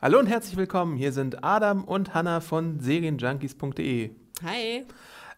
[0.00, 0.96] Hallo und herzlich willkommen.
[0.96, 4.10] Hier sind Adam und Hanna von Serienjunkies.de.
[4.44, 4.84] Hi.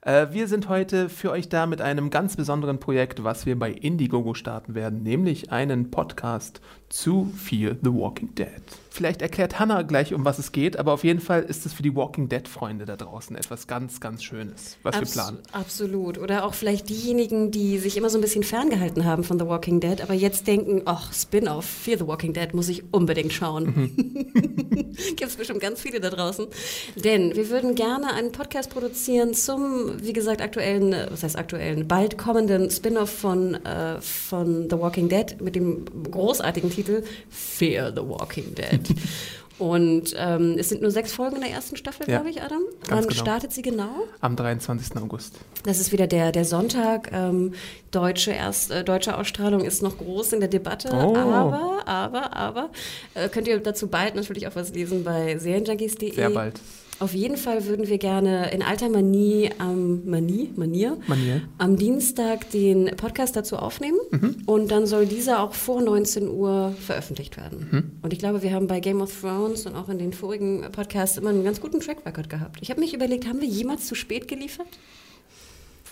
[0.02, 3.70] Äh, wir sind heute für euch da mit einem ganz besonderen Projekt, was wir bei
[3.70, 6.60] Indiegogo starten werden, nämlich einen Podcast
[6.90, 8.62] zu Fear the Walking Dead.
[8.92, 11.84] Vielleicht erklärt Hannah gleich, um was es geht, aber auf jeden Fall ist es für
[11.84, 15.38] die Walking Dead-Freunde da draußen etwas ganz, ganz Schönes, was Abs wir planen.
[15.52, 16.18] Absolut.
[16.18, 19.78] Oder auch vielleicht diejenigen, die sich immer so ein bisschen ferngehalten haben von The Walking
[19.78, 23.64] Dead, aber jetzt denken, ach, Spin-off, Fear the Walking Dead muss ich unbedingt schauen.
[23.64, 24.92] Mhm.
[25.16, 26.48] Gibt es bestimmt ganz viele da draußen.
[26.96, 32.18] Denn wir würden gerne einen Podcast produzieren zum, wie gesagt, aktuellen, was heißt aktuellen, bald
[32.18, 38.02] kommenden Spin-off von, äh, von The Walking Dead mit dem großartigen Titel Titel Fear the
[38.02, 38.80] Walking Dead.
[39.58, 42.62] Und ähm, es sind nur sechs Folgen in der ersten Staffel, ja, glaube ich, Adam.
[42.88, 43.12] Wann genau.
[43.12, 44.06] startet sie genau?
[44.22, 44.96] Am 23.
[44.96, 45.34] August.
[45.64, 47.10] Das ist wieder der, der Sonntag.
[47.12, 47.52] Ähm,
[47.90, 50.88] deutsche, erst, äh, deutsche Ausstrahlung ist noch groß in der Debatte.
[50.94, 51.14] Oh.
[51.14, 52.70] Aber, aber, aber,
[53.12, 56.14] äh, könnt ihr dazu bald natürlich auch was lesen bei serienjunkies.de.
[56.14, 56.58] Sehr bald.
[57.00, 61.40] Auf jeden Fall würden wir gerne in alter Manie am Manie, Manier, Manier.
[61.56, 64.42] am Dienstag den Podcast dazu aufnehmen mhm.
[64.44, 67.68] und dann soll dieser auch vor 19 Uhr veröffentlicht werden.
[67.70, 67.92] Mhm.
[68.02, 71.16] Und ich glaube, wir haben bei Game of Thrones und auch in den vorigen Podcasts
[71.16, 72.58] immer einen ganz guten Track Record gehabt.
[72.60, 74.68] Ich habe mich überlegt, haben wir jemals zu spät geliefert?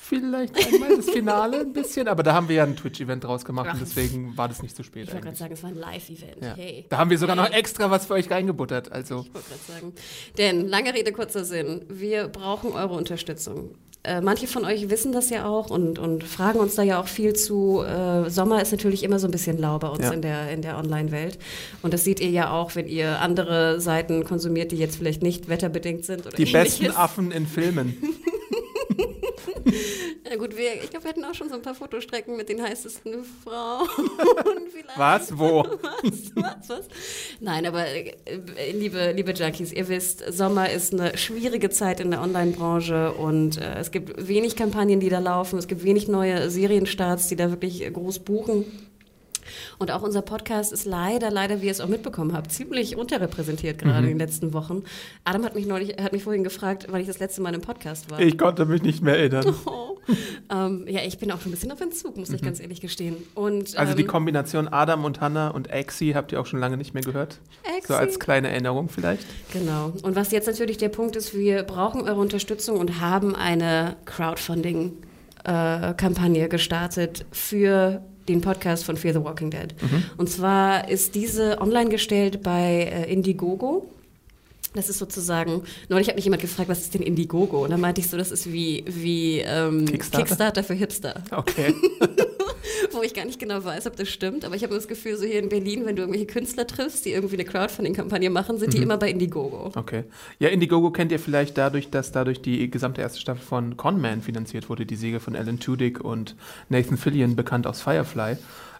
[0.08, 3.72] Vielleicht einmal das Finale ein bisschen, aber da haben wir ja ein Twitch-Event draus gemacht
[3.72, 5.04] und deswegen war das nicht zu spät.
[5.04, 6.42] Ich wollte gerade sagen, es war ein Live-Event.
[6.42, 6.54] Ja.
[6.56, 6.86] Hey.
[6.88, 8.90] Da haben wir sogar noch extra was für euch reingebuttert.
[8.90, 9.26] Also.
[9.26, 9.92] Ich wollte gerade sagen.
[10.38, 13.74] Denn, lange Rede, kurzer Sinn, wir brauchen eure Unterstützung.
[14.04, 17.08] Äh, manche von euch wissen das ja auch und, und fragen uns da ja auch
[17.08, 17.82] viel zu.
[17.82, 20.12] Äh, Sommer ist natürlich immer so ein bisschen lau bei uns ja.
[20.12, 21.38] in der, in der Online-Welt.
[21.82, 25.48] Und das seht ihr ja auch, wenn ihr andere Seiten konsumiert, die jetzt vielleicht nicht
[25.48, 26.24] wetterbedingt sind.
[26.38, 26.78] Die ähnliches.
[26.78, 27.96] besten Affen in Filmen.
[30.28, 32.62] Ja gut, wir, ich glaube, wir hätten auch schon so ein paar Fotostrecken mit den
[32.62, 33.88] heißesten Frauen.
[34.96, 35.36] was?
[35.38, 35.64] Wo?
[35.82, 36.32] Was?
[36.34, 36.68] Was?
[36.68, 36.88] Was?
[37.40, 38.14] Nein, aber äh,
[38.72, 43.78] liebe, liebe Junkies, ihr wisst, Sommer ist eine schwierige Zeit in der Online-Branche und äh,
[43.78, 45.58] es gibt wenig Kampagnen, die da laufen.
[45.58, 48.66] Es gibt wenig neue Serienstarts, die da wirklich groß buchen.
[49.78, 53.78] Und auch unser Podcast ist leider, leider, wie ihr es auch mitbekommen habt, ziemlich unterrepräsentiert
[53.78, 54.12] gerade mhm.
[54.12, 54.82] in den letzten Wochen.
[55.24, 58.10] Adam hat mich neulich, hat mich vorhin gefragt, wann ich das letzte Mal im Podcast
[58.10, 58.20] war.
[58.20, 59.54] Ich konnte mich nicht mehr erinnern.
[59.66, 59.98] Oh.
[60.50, 62.36] ähm, ja, ich bin auch schon ein bisschen auf Entzug, muss mhm.
[62.36, 63.16] ich ganz ehrlich gestehen.
[63.34, 66.76] Und, also die ähm, Kombination Adam und Hannah und Exi habt ihr auch schon lange
[66.76, 67.38] nicht mehr gehört?
[67.76, 67.88] Exi.
[67.88, 69.26] So als kleine Erinnerung vielleicht.
[69.52, 69.92] Genau.
[70.02, 74.92] Und was jetzt natürlich der Punkt ist, wir brauchen eure Unterstützung und haben eine Crowdfunding
[75.44, 79.74] äh, Kampagne gestartet für den Podcast von Fear the Walking Dead.
[79.80, 80.04] Mhm.
[80.16, 83.88] Und zwar ist diese online gestellt bei äh, Indiegogo.
[84.74, 87.64] Das ist sozusagen, neulich hat mich jemand gefragt, was ist denn Indiegogo?
[87.64, 90.26] Und dann meinte ich so, das ist wie, wie ähm, Kickstarter?
[90.26, 91.22] Kickstarter für Hipster.
[91.30, 91.74] Okay.
[92.92, 94.44] wo ich gar nicht genau weiß, ob das stimmt.
[94.44, 97.12] Aber ich habe das Gefühl, so hier in Berlin, wenn du irgendwelche Künstler triffst, die
[97.12, 98.76] irgendwie eine Crowdfunding-Kampagne machen, sind mhm.
[98.76, 99.72] die immer bei Indiegogo.
[99.74, 100.04] Okay.
[100.38, 104.68] Ja, Indiegogo kennt ihr vielleicht dadurch, dass dadurch die gesamte erste Staffel von Conman finanziert
[104.68, 106.34] wurde, die Siege von Alan Tudyk und
[106.68, 108.32] Nathan Fillion, bekannt aus Firefly.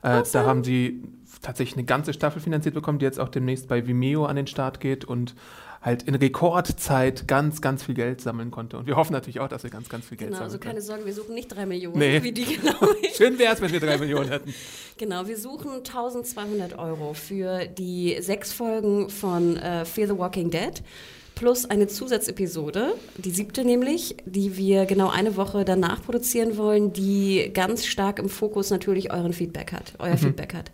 [0.02, 1.02] Äh, da haben sie
[1.42, 4.80] tatsächlich eine ganze Staffel finanziert bekommen, die jetzt auch demnächst bei Vimeo an den Start
[4.80, 5.34] geht und
[5.80, 8.78] halt in Rekordzeit ganz, ganz viel Geld sammeln konnte.
[8.78, 10.82] Und wir hoffen natürlich auch, dass wir ganz, ganz viel Geld genau, sammeln also keine
[10.82, 12.22] Sorge, wir suchen nicht drei Millionen, nee.
[12.22, 12.74] wie die genau.
[13.16, 14.54] Schön wäre es, wenn wir drei Millionen hätten.
[14.98, 20.82] Genau, wir suchen 1200 Euro für die sechs Folgen von uh, Fear the Walking Dead
[21.36, 27.52] plus eine Zusatzepisode, die siebte nämlich, die wir genau eine Woche danach produzieren wollen, die
[27.54, 30.18] ganz stark im Fokus natürlich euren Feedback hat, euer mhm.
[30.18, 30.72] Feedback hat.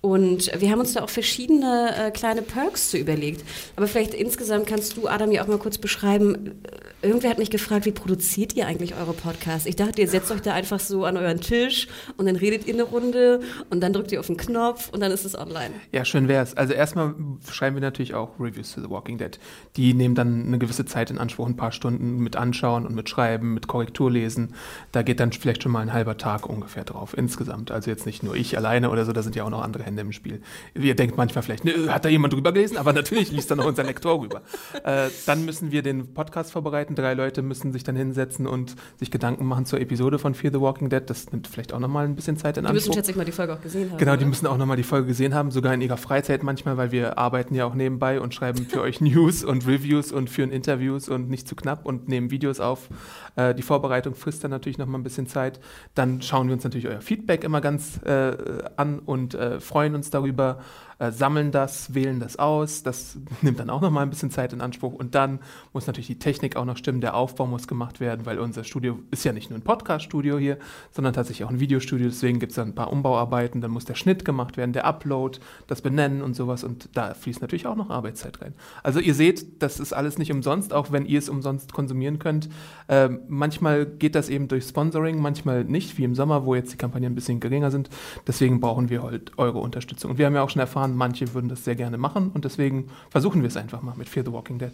[0.00, 3.44] Und wir haben uns da auch verschiedene äh, kleine Perks zu überlegt.
[3.74, 6.62] Aber vielleicht insgesamt kannst du, Adam, ja auch mal kurz beschreiben.
[7.02, 9.66] Irgendwer hat mich gefragt, wie produziert ihr eigentlich eure Podcasts?
[9.66, 12.74] Ich dachte, ihr setzt euch da einfach so an euren Tisch und dann redet ihr
[12.74, 13.40] eine Runde
[13.70, 15.70] und dann drückt ihr auf den Knopf und dann ist es online.
[15.90, 16.56] Ja, schön wär's.
[16.56, 17.14] Also erstmal
[17.50, 19.36] schreiben wir natürlich auch Reviews to The Walking Dead.
[19.76, 23.08] Die nehmen dann eine gewisse Zeit in Anspruch, ein paar Stunden mit Anschauen und mit
[23.08, 24.54] Schreiben, mit Korrektur lesen.
[24.92, 27.72] Da geht dann vielleicht schon mal ein halber Tag ungefähr drauf insgesamt.
[27.72, 30.02] Also jetzt nicht nur ich alleine oder so, da sind ja auch noch andere Hände
[30.02, 30.40] im Spiel.
[30.74, 32.76] Ihr denkt manchmal vielleicht, ne, hat da jemand drüber gelesen?
[32.76, 34.42] Aber natürlich liest da noch unser Lektor rüber.
[34.84, 36.94] Äh, dann müssen wir den Podcast vorbereiten.
[36.94, 40.60] Drei Leute müssen sich dann hinsetzen und sich Gedanken machen zur Episode von Fear the
[40.60, 41.02] Walking Dead.
[41.06, 42.88] Das nimmt vielleicht auch nochmal ein bisschen Zeit in Die Anspruch.
[42.88, 43.98] müssen schätze ich mal die Folge auch gesehen haben.
[43.98, 44.26] Genau, die oder?
[44.28, 47.54] müssen auch nochmal die Folge gesehen haben, sogar in ihrer Freizeit manchmal, weil wir arbeiten
[47.54, 51.48] ja auch nebenbei und schreiben für euch News und Reviews und führen Interviews und nicht
[51.48, 52.88] zu knapp und nehmen Videos auf.
[53.36, 55.60] Äh, die Vorbereitung frisst dann natürlich nochmal ein bisschen Zeit.
[55.94, 58.36] Dann schauen wir uns natürlich euer Feedback immer ganz äh,
[58.76, 60.58] an und äh, freuen uns darüber,
[60.98, 62.82] äh, sammeln das, wählen das aus.
[62.82, 64.92] Das nimmt dann auch nochmal ein bisschen Zeit in Anspruch.
[64.92, 65.38] Und dann
[65.72, 68.98] muss natürlich die Technik auch noch stimmen, der Aufbau muss gemacht werden, weil unser Studio
[69.10, 70.58] ist ja nicht nur ein Podcast-Studio hier,
[70.90, 72.08] sondern tatsächlich auch ein Videostudio.
[72.08, 75.38] Deswegen gibt es dann ein paar Umbauarbeiten, dann muss der Schnitt gemacht werden, der Upload,
[75.68, 76.64] das Benennen und sowas.
[76.64, 78.54] Und da fließt natürlich auch noch Arbeitszeit rein.
[78.82, 82.48] Also ihr seht, das ist alles nicht umsonst, auch wenn ihr es umsonst konsumieren könnt.
[82.88, 86.76] Ähm, manchmal geht das eben durch Sponsoring, manchmal nicht, wie im Sommer, wo jetzt die
[86.76, 87.88] Kampagnen ein bisschen geringer sind.
[88.26, 90.10] Deswegen brauchen wir halt eure Unterstützung.
[90.10, 92.88] Und wir haben ja auch schon erfahren, manche würden das sehr gerne machen und deswegen
[93.10, 94.72] versuchen wir es einfach mal mit Fear the Walking Dead.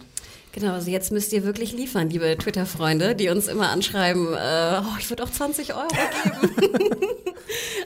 [0.53, 4.97] Genau, also jetzt müsst ihr wirklich liefern, liebe Twitter-Freunde, die uns immer anschreiben, äh, oh,
[4.99, 5.87] ich würde auch 20 Euro
[6.59, 7.07] geben.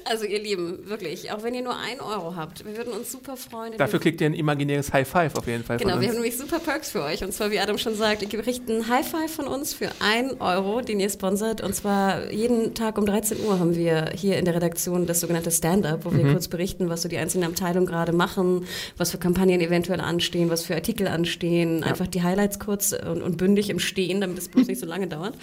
[0.06, 3.36] also ihr Lieben, wirklich, auch wenn ihr nur ein Euro habt, wir würden uns super
[3.38, 3.74] freuen.
[3.78, 6.60] Dafür kriegt ihr ein imaginäres High Five auf jeden Fall Genau, wir haben nämlich super
[6.60, 7.24] Perks für euch.
[7.24, 10.40] Und zwar, wie Adam schon sagt, ihr kriegt einen High Five von uns für einen
[10.42, 11.62] Euro, den ihr sponsert.
[11.62, 15.52] Und zwar jeden Tag um 13 Uhr haben wir hier in der Redaktion das sogenannte
[15.52, 16.32] Stand-up, wo wir Mhm.
[16.34, 18.66] kurz berichten, was so die einzelnen Abteilungen gerade machen,
[18.98, 21.84] was für Kampagnen eventuell anstehen, was für Artikel anstehen.
[21.84, 25.08] Einfach die Highlights kurz und, und bündig im Stehen, damit es bloß nicht so lange
[25.08, 25.36] dauert.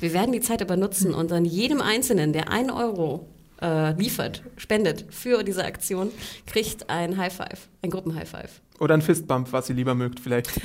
[0.00, 3.26] Wir werden die Zeit aber nutzen und dann jedem Einzelnen, der einen Euro
[3.62, 6.10] äh, liefert, spendet für diese Aktion,
[6.46, 8.60] kriegt ein High Five, ein Gruppen-High Five.
[8.80, 10.50] Oder ein Fistbump, was ihr lieber mögt vielleicht.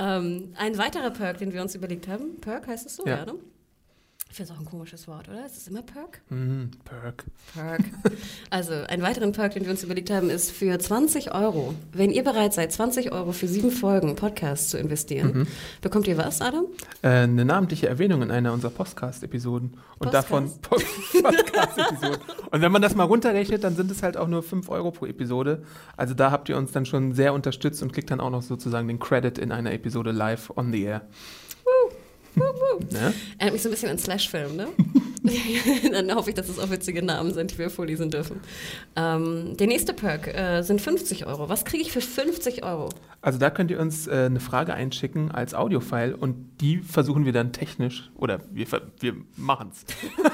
[0.00, 2.36] Ähm, ein weiterer Perk, den wir uns überlegt haben.
[2.40, 3.16] Perk heißt es so, Ja.
[3.18, 3.34] ja, ne?
[4.30, 5.44] Ich finde es auch ein komisches Wort, oder?
[5.46, 6.20] Ist es immer Perk?
[6.28, 7.24] Mhm, Perk.
[7.54, 7.80] Perk.
[8.50, 12.24] Also, einen weiteren Perk, den wir uns überlegt haben, ist für 20 Euro, wenn ihr
[12.24, 15.46] bereit seid, 20 Euro für sieben Folgen Podcast zu investieren, Mhm.
[15.80, 16.64] bekommt ihr was, Adam?
[17.02, 19.76] Äh, eine namentliche Erwähnung in einer unserer Podcast-Episoden.
[19.98, 20.76] Und davon Po-
[21.22, 22.18] Podcast-Episoden.
[22.50, 25.06] Und wenn man das mal runterrechnet, dann sind es halt auch nur 5 Euro pro
[25.06, 25.62] Episode.
[25.96, 28.88] Also da habt ihr uns dann schon sehr unterstützt und kriegt dann auch noch sozusagen
[28.88, 31.02] den Credit in einer Episode live on the air.
[32.92, 33.14] Ne?
[33.38, 34.68] Erinnert mich so ein bisschen an Slash-Film, ne?
[35.92, 38.40] Dann hoffe ich, dass es auch witzige Namen sind, die wir vorlesen dürfen.
[38.96, 41.48] Ähm, der nächste Perk äh, sind 50 Euro.
[41.48, 42.88] Was kriege ich für 50 Euro?
[43.20, 47.32] Also da könnt ihr uns äh, eine Frage einschicken als Audiofile und die versuchen wir
[47.32, 48.66] dann technisch, oder wir,
[49.00, 49.84] wir machen es.
[50.16, 50.30] Wir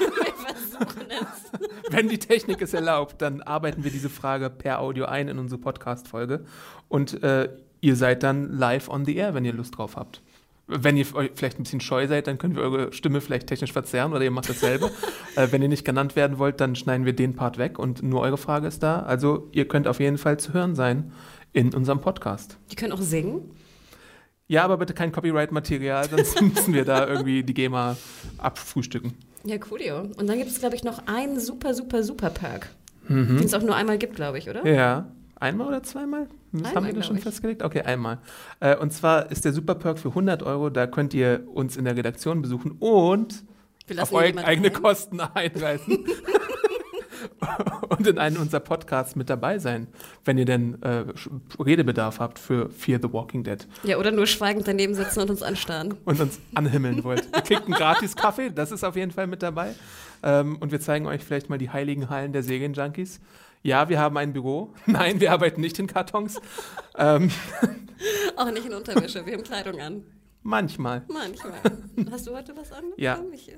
[0.79, 1.69] versuchen es.
[1.91, 5.59] Wenn die Technik es erlaubt, dann arbeiten wir diese Frage per Audio ein in unsere
[5.59, 6.45] Podcast-Folge.
[6.87, 7.49] Und äh,
[7.81, 10.21] ihr seid dann live on the air, wenn ihr Lust drauf habt.
[10.67, 13.71] Wenn ihr euch vielleicht ein bisschen scheu seid, dann können wir eure Stimme vielleicht technisch
[13.71, 14.89] verzerren oder ihr macht dasselbe.
[15.35, 18.21] äh, wenn ihr nicht genannt werden wollt, dann schneiden wir den Part weg und nur
[18.21, 19.01] eure Frage ist da.
[19.03, 21.11] Also ihr könnt auf jeden Fall zu hören sein
[21.53, 22.57] in unserem Podcast.
[22.71, 23.51] Die können auch singen.
[24.47, 27.95] Ja, aber bitte kein Copyright-Material, sonst müssen wir da irgendwie die GEMA
[28.37, 29.13] abfrühstücken.
[29.43, 29.99] Ja, coolio.
[30.17, 32.69] Und dann gibt es, glaube ich, noch einen super, super, super Perk,
[33.07, 33.37] Mhm.
[33.37, 34.65] den es auch nur einmal gibt, glaube ich, oder?
[34.67, 35.11] Ja.
[35.39, 36.27] Einmal oder zweimal?
[36.51, 37.23] Das Einmal, haben wir das schon ich.
[37.23, 37.63] festgelegt?
[37.63, 38.19] Okay, einmal.
[38.59, 40.69] Äh, und zwar ist der Superperk für 100 Euro.
[40.69, 43.43] Da könnt ihr uns in der Redaktion besuchen und
[43.97, 44.73] auf eure eigene ein.
[44.73, 46.05] Kosten einreisen.
[47.89, 49.87] und in einem unserer Podcasts mit dabei sein,
[50.23, 51.05] wenn ihr denn äh,
[51.59, 55.43] Redebedarf habt für Fear the Walking Dead Ja, oder nur schweigend daneben sitzen und uns
[55.43, 55.95] anstarren.
[56.05, 57.27] und uns anhimmeln wollt.
[57.35, 59.75] Ihr kriegt einen gratis Kaffee, das ist auf jeden Fall mit dabei.
[60.23, 63.19] Ähm, und wir zeigen euch vielleicht mal die heiligen Hallen der Serienjunkies.
[63.65, 64.73] Ja, wir haben ein Büro.
[64.85, 66.39] Nein, wir arbeiten nicht in Kartons.
[66.99, 67.31] ähm,
[68.35, 70.03] Auch nicht in Unterwäsche, wir haben Kleidung an.
[70.43, 71.01] manchmal.
[71.11, 71.53] Manchmal.
[72.11, 72.83] Hast du heute was an?
[72.97, 73.19] Ja.
[73.33, 73.51] Ich-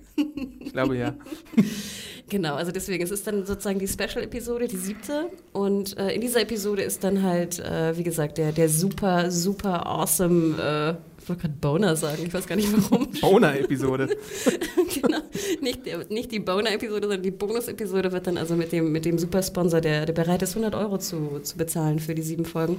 [0.61, 1.13] Ich glaube ja.
[2.29, 5.29] Genau, also deswegen, es ist dann sozusagen die Special-Episode, die siebte.
[5.53, 9.85] Und äh, in dieser Episode ist dann halt, äh, wie gesagt, der, der super, super
[9.87, 10.57] awesome,
[10.97, 13.09] äh, ich wollte gerade Boner sagen, ich weiß gar nicht warum.
[13.21, 14.07] Boner-Episode.
[14.93, 15.17] genau.
[15.59, 19.81] Nicht, nicht die Boner-Episode, sondern die Bonus-Episode wird dann also mit dem, mit dem Supersponsor,
[19.81, 22.77] der, der bereit ist, 100 Euro zu, zu bezahlen für die sieben Folgen.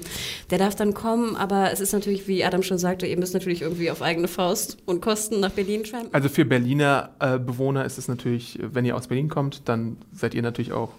[0.49, 3.61] Der darf dann kommen, aber es ist natürlich, wie Adam schon sagte, ihr müsst natürlich
[3.61, 6.15] irgendwie auf eigene Faust und Kosten nach Berlin trampen.
[6.15, 10.33] Also für Berliner äh, Bewohner ist es natürlich, wenn ihr aus Berlin kommt, dann seid
[10.33, 10.93] ihr natürlich auch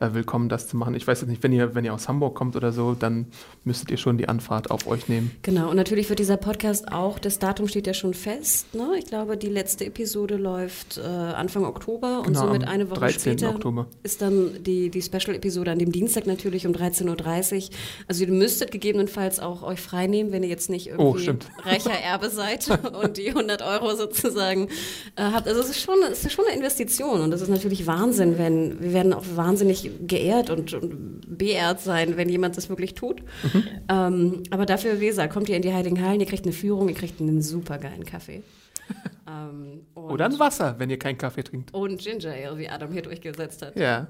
[0.00, 0.94] äh, willkommen, das zu machen.
[0.94, 3.26] Ich weiß jetzt nicht, wenn ihr, wenn ihr aus Hamburg kommt oder so, dann
[3.64, 5.30] müsstet ihr schon die Anfahrt auf euch nehmen.
[5.42, 8.74] Genau, und natürlich wird dieser Podcast auch, das Datum steht ja schon fest.
[8.74, 8.92] Ne?
[8.98, 13.38] Ich glaube, die letzte Episode läuft äh, Anfang Oktober und Genau, somit eine Woche 13.
[13.38, 13.86] später Oktober.
[14.02, 17.76] ist dann die, die Special-Episode an dem Dienstag natürlich um 13.30 Uhr.
[18.08, 21.46] Also ihr müsstet gegebenenfalls auch euch freinehmen, wenn ihr jetzt nicht Oh, irgendwie stimmt.
[21.64, 22.68] reicher Erbe seid
[23.02, 24.68] und die 100 Euro sozusagen
[25.16, 25.46] äh, habt.
[25.46, 28.80] Also es ist, schon, es ist schon eine Investition und das ist natürlich Wahnsinn, wenn
[28.80, 33.22] wir werden auch wahnsinnig wirklich geehrt und, und beehrt sein, wenn jemand das wirklich tut.
[33.42, 33.64] Mhm.
[33.88, 36.88] Ähm, aber dafür, wie gesagt, kommt ihr in die Heiligen Hallen, ihr kriegt eine Führung,
[36.88, 38.42] ihr kriegt einen super geilen Kaffee.
[39.28, 41.72] ähm, Oder ein Wasser, wenn ihr keinen Kaffee trinkt.
[41.72, 43.76] Und Ginger Ale, wie Adam hier durchgesetzt hat.
[43.76, 44.08] Ja.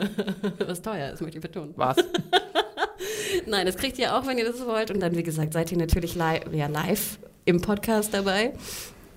[0.66, 1.74] Was teuer ist, möchte ich betonen.
[1.76, 1.96] Was?
[3.46, 4.90] Nein, das kriegt ihr auch, wenn ihr das wollt.
[4.90, 8.54] Und dann, wie gesagt, seid ihr natürlich live, ja, live im Podcast dabei.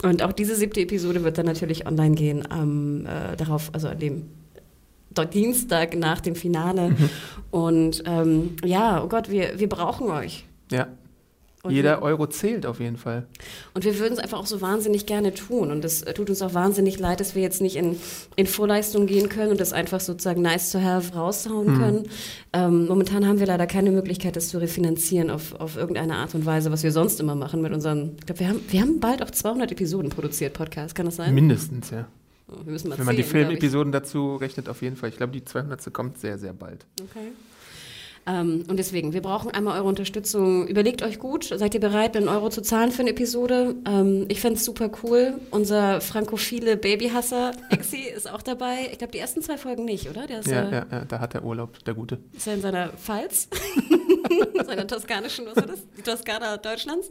[0.03, 3.99] Und auch diese siebte Episode wird dann natürlich online gehen, ähm, äh, darauf, also an
[3.99, 4.29] dem
[5.33, 6.89] Dienstag nach dem Finale.
[6.89, 7.09] Mhm.
[7.51, 10.45] Und ähm, ja, oh Gott, wir, wir brauchen euch.
[10.71, 10.87] Ja.
[11.61, 13.27] Und Jeder wir, Euro zählt auf jeden Fall.
[13.73, 15.71] Und wir würden es einfach auch so wahnsinnig gerne tun.
[15.71, 17.97] Und es tut uns auch wahnsinnig leid, dass wir jetzt nicht in,
[18.37, 21.77] in Vorleistung gehen können und das einfach sozusagen nice to have raushauen mhm.
[21.77, 22.09] können.
[22.53, 26.45] Ähm, momentan haben wir leider keine Möglichkeit, das zu refinanzieren auf, auf irgendeine Art und
[26.45, 28.15] Weise, was wir sonst immer machen mit unseren.
[28.19, 30.95] Ich glaube, wir haben, wir haben bald auch 200 Episoden produziert, Podcast.
[30.95, 31.33] Kann das sein?
[31.35, 32.07] Mindestens, ja.
[32.65, 35.09] Wenn man die Filmepisoden dazu rechnet, auf jeden Fall.
[35.09, 35.93] Ich glaube, die 200.
[35.93, 36.85] kommt sehr, sehr bald.
[37.01, 37.31] Okay.
[38.29, 40.67] Ähm, und deswegen, wir brauchen einmal eure Unterstützung.
[40.67, 43.75] Überlegt euch gut, seid ihr bereit, einen Euro zu zahlen für eine Episode?
[43.87, 45.39] Ähm, ich fände es super cool.
[45.49, 48.89] Unser frankophile Babyhasser, Exi, ist auch dabei.
[48.91, 50.27] Ich glaube, die ersten zwei Folgen nicht, oder?
[50.27, 52.19] Der ist, ja, äh, ja, ja, da hat er Urlaub, der Gute.
[52.33, 53.47] Ist er in seiner Pfalz?
[54.65, 55.79] seiner toskanischen, was war das?
[55.97, 57.09] Die Toskana Deutschlands.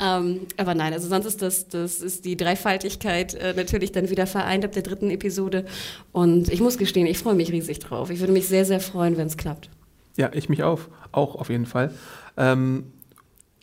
[0.00, 4.26] Ähm, aber nein, also sonst ist das, das ist die Dreifaltigkeit äh, natürlich dann wieder
[4.26, 5.64] vereint ab der dritten Episode.
[6.12, 8.10] Und ich muss gestehen, ich freue mich riesig drauf.
[8.10, 9.70] Ich würde mich sehr, sehr freuen, wenn es klappt.
[10.16, 11.94] Ja, ich mich auch, auch auf jeden Fall.
[12.36, 12.92] Ähm,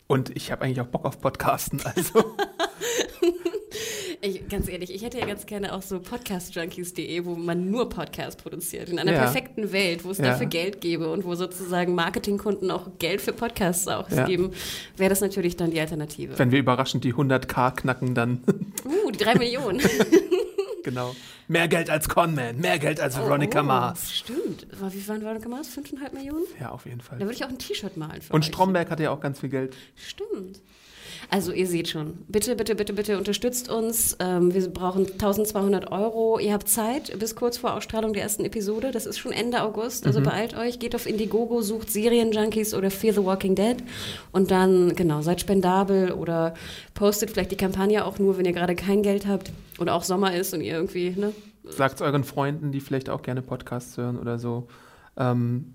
[0.06, 1.80] und ich habe eigentlich auch Bock auf Podcasten.
[1.96, 2.24] Also.
[4.20, 8.40] ich, ganz ehrlich, ich hätte ja ganz gerne auch so podcastjunkies.de, wo man nur Podcasts
[8.40, 8.88] produziert.
[8.88, 9.20] In einer ja.
[9.20, 10.26] perfekten Welt, wo es ja.
[10.26, 14.26] dafür Geld gäbe und wo sozusagen Marketingkunden auch Geld für Podcasts auch ja.
[14.26, 14.50] geben,
[14.96, 16.38] wäre das natürlich dann die Alternative.
[16.38, 18.42] Wenn wir überraschend die 100k knacken, dann.
[18.84, 19.80] Uh, die 3 Millionen.
[20.82, 21.14] genau.
[21.48, 24.12] Mehr Geld als Conman, mehr Geld als Veronica oh, Mars.
[24.12, 24.66] Stimmt.
[24.70, 25.68] Wie waren Veronica Mars?
[25.76, 26.44] 5,5 Millionen?
[26.60, 27.18] Ja, auf jeden Fall.
[27.18, 28.46] Da würde ich auch ein T-Shirt malen für Und euch.
[28.48, 29.76] Stromberg hatte ja auch ganz viel Geld.
[29.96, 30.60] Stimmt.
[31.28, 34.16] Also ihr seht schon, bitte, bitte, bitte, bitte unterstützt uns.
[34.20, 36.38] Ähm, wir brauchen 1200 Euro.
[36.38, 38.90] Ihr habt Zeit bis kurz vor Ausstrahlung der ersten Episode.
[38.90, 40.24] Das ist schon Ende August, also mhm.
[40.24, 40.78] beeilt euch.
[40.78, 43.76] Geht auf Indiegogo, sucht Serienjunkies oder Fear the Walking Dead
[44.32, 46.54] und dann, genau, seid spendabel oder
[46.94, 50.34] postet vielleicht die Kampagne auch nur, wenn ihr gerade kein Geld habt oder auch Sommer
[50.34, 51.32] ist und ihr irgendwie, ne?
[51.64, 54.66] Sagt es euren Freunden, die vielleicht auch gerne Podcasts hören oder so.
[55.16, 55.74] Ähm,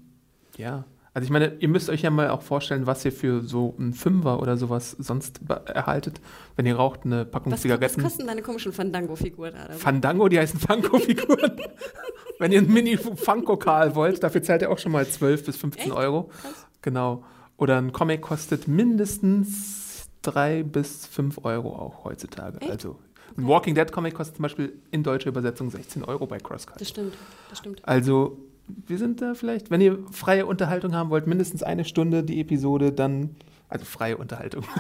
[0.58, 0.86] ja.
[1.16, 3.94] Also ich meine, ihr müsst euch ja mal auch vorstellen, was ihr für so ein
[3.94, 6.20] Fünfer oder sowas sonst erhaltet,
[6.58, 8.04] wenn ihr raucht eine Packung was, Zigaretten.
[8.04, 9.54] Was kosten deine komischen Fandango-Figuren?
[9.78, 11.56] Fandango, die heißen Fango-Figuren.
[12.40, 15.92] wenn ihr ein Mini-Funko-Karl wollt, dafür zahlt ihr auch schon mal 12 bis 15 Echt?
[15.94, 16.30] Euro.
[16.44, 16.68] Was?
[16.82, 17.24] Genau.
[17.56, 22.60] Oder ein Comic kostet mindestens 3 bis 5 Euro auch heutzutage.
[22.60, 22.70] Echt?
[22.70, 23.00] Also
[23.38, 26.82] ein Walking Dead Comic kostet zum Beispiel in deutscher Übersetzung 16 Euro bei Crosscut.
[26.82, 27.14] Das stimmt,
[27.50, 27.82] das stimmt.
[27.88, 32.40] Also wir sind da vielleicht, wenn ihr freie Unterhaltung haben wollt, mindestens eine Stunde die
[32.40, 33.32] Episode, dann,
[33.70, 34.64] also freie Unterhaltung.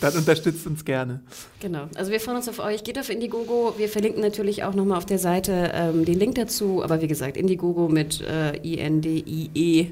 [0.00, 1.20] dann unterstützt uns gerne.
[1.60, 1.88] Genau.
[1.94, 2.84] Also wir freuen uns auf euch.
[2.84, 3.74] Geht auf Indiegogo.
[3.76, 6.82] Wir verlinken natürlich auch nochmal auf der Seite ähm, den Link dazu.
[6.82, 9.90] Aber wie gesagt, Indiegogo mit äh, I-N-D-I-E.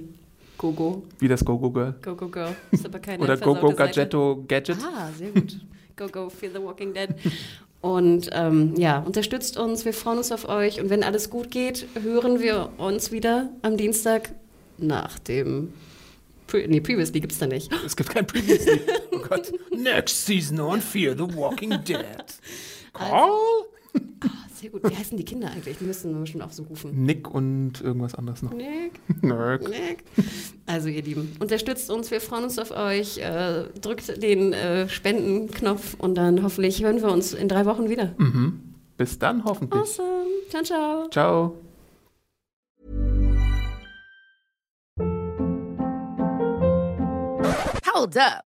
[0.59, 1.03] Gogo.
[1.19, 1.95] Wie das Gogo Girl.
[2.03, 2.57] Gogo Girl.
[2.71, 4.79] Ist aber keine Oder Gogo Gadgetto Gadget.
[4.83, 5.61] Ah, sehr gut.
[5.97, 7.11] Go Go Fear the Walking Dead.
[7.81, 10.81] Und ähm, ja, unterstützt uns, wir freuen uns auf euch.
[10.81, 14.31] Und wenn alles gut geht, hören wir uns wieder am Dienstag
[14.79, 15.73] nach dem.
[16.47, 17.73] Pre nee, Previously gibt es da nicht.
[17.85, 18.81] Es gibt kein Previously.
[19.13, 19.53] Oh Gott.
[19.71, 22.25] Next season on Fear the Walking Dead.
[22.93, 23.66] Also, ah,
[24.57, 24.83] sehr gut.
[24.89, 25.79] Wie heißen die Kinder eigentlich?
[25.79, 27.05] Die müssen wir bestimmt auch so rufen.
[27.05, 28.53] Nick und irgendwas anderes noch.
[28.53, 28.93] Nick.
[29.23, 29.69] Nick.
[29.69, 30.05] Nick.
[30.67, 32.11] Also, ihr Lieben, unterstützt uns.
[32.11, 33.19] Wir freuen uns auf euch.
[33.19, 38.15] Äh, drückt den äh, Spendenknopf und dann hoffentlich hören wir uns in drei Wochen wieder.
[38.19, 38.61] Mhm.
[38.97, 39.81] Bis dann hoffentlich.
[39.83, 40.27] Awesome.
[40.49, 41.09] Ciao, ciao.
[41.11, 41.57] Ciao.
[47.97, 48.46] Hold up.